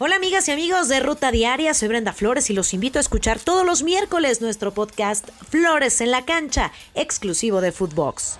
[0.00, 3.40] Hola amigas y amigos de Ruta Diaria, soy Brenda Flores y los invito a escuchar
[3.40, 8.38] todos los miércoles nuestro podcast Flores en la cancha, exclusivo de Footbox.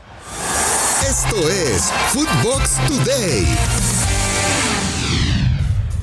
[1.03, 3.45] Esto es Footbox Today.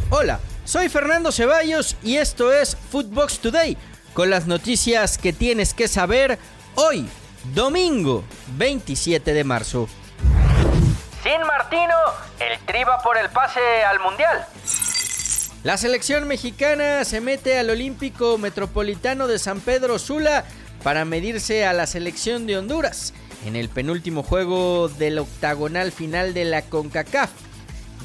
[0.10, 3.77] Hola, soy Fernando Ceballos y esto es Footbox Today,
[4.13, 6.37] con las noticias que tienes que saber
[6.75, 7.07] hoy,
[7.53, 8.25] domingo
[8.57, 9.87] 27 de marzo.
[11.23, 11.95] Sin Martino,
[12.41, 14.45] el tri va por el pase al Mundial.
[15.66, 20.46] La selección mexicana se mete al Olímpico Metropolitano de San Pedro Sula
[20.83, 23.15] para medirse a la selección de Honduras
[23.47, 27.32] en el penúltimo juego del octagonal final de la CONCACAF.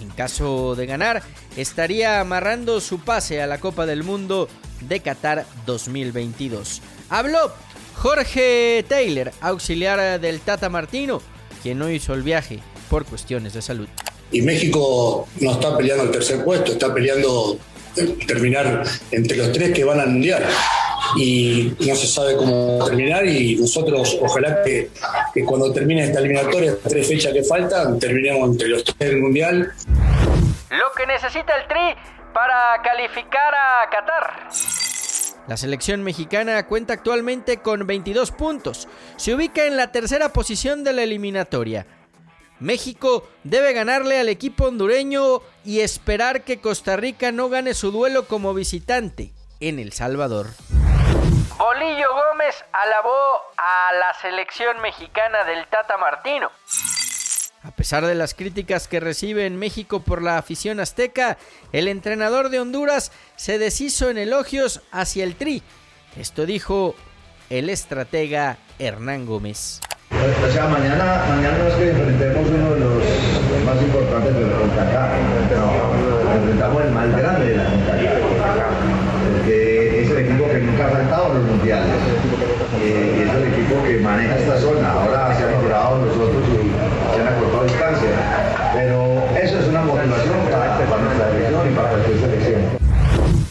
[0.01, 1.23] En caso de ganar,
[1.55, 4.49] estaría amarrando su pase a la Copa del Mundo
[4.89, 6.81] de Qatar 2022.
[7.11, 7.53] Habló
[7.95, 11.21] Jorge Taylor, auxiliar del Tata Martino,
[11.63, 13.89] quien no hizo el viaje por cuestiones de salud
[14.33, 17.59] y México no está peleando el tercer puesto, está peleando
[18.27, 20.45] terminar entre los tres que van al Mundial.
[21.17, 24.91] Y no se sabe cómo terminar y nosotros ojalá que,
[25.45, 29.73] cuando termine esta eliminatoria, las tres fechas que faltan, terminemos entre los tres del Mundial.
[30.71, 32.01] Lo que necesita el Tri
[32.33, 34.51] para calificar a Qatar.
[35.49, 38.87] La selección mexicana cuenta actualmente con 22 puntos.
[39.17, 41.87] Se ubica en la tercera posición de la eliminatoria.
[42.61, 48.29] México debe ganarle al equipo hondureño y esperar que Costa Rica no gane su duelo
[48.29, 50.49] como visitante en El Salvador.
[51.59, 56.51] Bolillo Gómez alabó a la selección mexicana del Tata Martino.
[57.63, 61.37] A pesar de las críticas que recibe en México por la afición azteca,
[61.73, 65.63] el entrenador de Honduras se deshizo en elogios hacia el Tri.
[66.17, 66.95] Esto dijo
[67.51, 69.81] el estratega Hernán Gómez.
[70.21, 73.03] O sea, mañana, mañana es que enfrentemos uno de los
[73.65, 75.13] más importantes del CONCACAF,
[75.57, 78.75] no, enfrentamos el más grande de la CONCACAF,
[79.47, 81.97] que es el equipo que nunca ha faltado en los mundiales,
[82.85, 87.21] y es el equipo que maneja esta zona, ahora se han mejorado nosotros y se
[87.23, 88.11] han acortado distancia,
[88.75, 92.61] pero eso es una motivación para, para nuestra selección y para nuestra selección.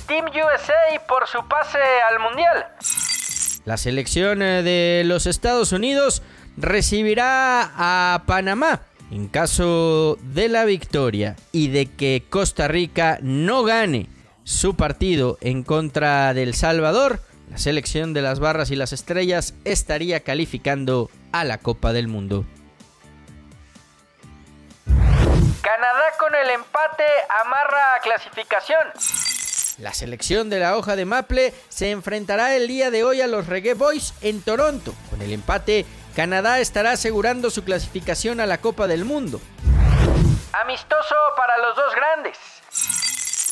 [0.05, 1.79] Team USA por su pase
[2.11, 2.67] al Mundial.
[3.69, 6.23] La selección eh, de los Estados Unidos
[6.57, 8.81] recibirá a Panamá.
[9.11, 14.09] En caso de la victoria y de que Costa Rica no gane
[14.43, 17.21] su partido en contra del Salvador,
[17.51, 22.45] la selección de las barras y las estrellas estaría calificando a la Copa del Mundo.
[25.61, 27.03] Canadá con el empate
[27.45, 29.28] amarra clasificación.
[29.79, 33.47] La selección de la hoja de Maple se enfrentará el día de hoy a los
[33.47, 34.93] Reggae Boys en Toronto.
[35.09, 35.85] Con el empate,
[36.15, 39.39] Canadá estará asegurando su clasificación a la Copa del Mundo.
[40.51, 42.37] Amistoso para los dos grandes.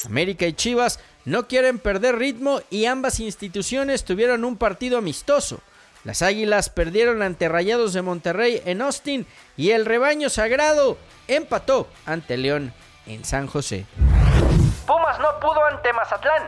[0.06, 5.62] América y Chivas no quieren perder ritmo y ambas instituciones tuvieron un partido amistoso.
[6.04, 10.98] Las Águilas perdieron ante Rayados de Monterrey en Austin y el rebaño sagrado
[11.30, 12.74] empató ante León
[13.06, 13.86] en San José.
[15.38, 16.48] No pudo ante Mazatlán.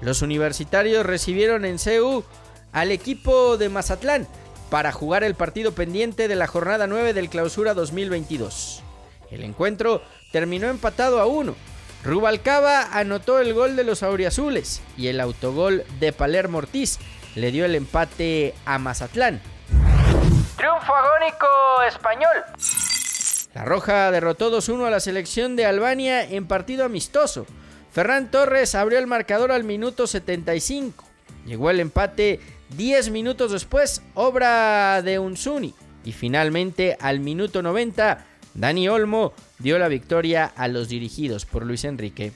[0.00, 2.24] Los universitarios recibieron en CEU
[2.72, 4.26] al equipo de Mazatlán
[4.68, 8.82] para jugar el partido pendiente de la jornada 9 del Clausura 2022.
[9.30, 10.02] El encuentro
[10.32, 11.54] terminó empatado a uno.
[12.02, 16.98] Rubalcaba anotó el gol de los auriazules y el autogol de Palermo Ortiz
[17.36, 19.40] le dio el empate a Mazatlán.
[20.56, 21.46] Triunfo agónico
[21.86, 22.44] español.
[23.54, 27.46] La Roja derrotó 2-1 a la selección de Albania en partido amistoso.
[27.92, 31.04] Ferran Torres abrió el marcador al minuto 75.
[31.46, 32.40] Llegó el empate
[32.76, 35.74] 10 minutos después, obra de Unsuni.
[36.04, 41.84] Y finalmente, al minuto 90, Dani Olmo dio la victoria a los dirigidos por Luis
[41.84, 42.32] Enrique.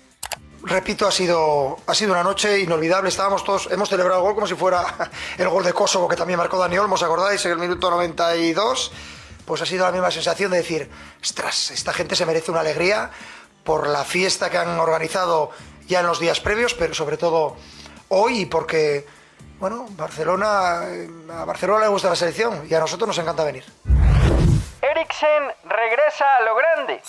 [0.65, 3.09] Repito, ha sido, ha sido una noche inolvidable.
[3.09, 6.39] Estábamos todos, hemos celebrado el gol como si fuera el gol de Kosovo que también
[6.39, 7.45] marcó Dani Olmo, ¿os acordáis?
[7.45, 8.93] En el minuto 92.
[9.45, 10.89] Pues ha sido la misma sensación de decir,
[11.21, 13.11] ostras, esta gente se merece una alegría
[13.65, 15.51] por la fiesta que han organizado
[15.87, 17.57] ya en los días previos, pero sobre todo
[18.09, 19.07] hoy, porque
[19.59, 23.65] bueno, Barcelona, eh, a Barcelona le gusta la selección y a nosotros nos encanta venir.
[24.83, 27.01] Eriksen regresa a lo grande.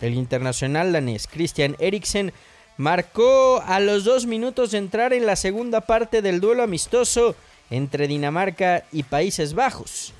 [0.00, 2.32] El internacional danés Christian Eriksen
[2.76, 7.34] marcó a los dos minutos de entrar en la segunda parte del duelo amistoso
[7.70, 10.14] entre Dinamarca y Países Bajos.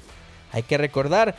[0.53, 1.37] Hay que recordar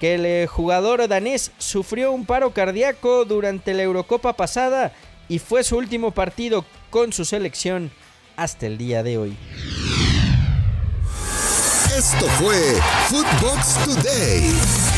[0.00, 4.92] que el eh, jugador danés sufrió un paro cardíaco durante la Eurocopa pasada
[5.28, 7.90] y fue su último partido con su selección
[8.36, 9.36] hasta el día de hoy.
[11.96, 12.78] Esto fue
[13.08, 14.95] Footbox Today.